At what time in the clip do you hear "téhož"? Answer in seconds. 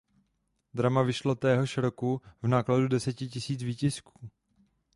1.35-1.77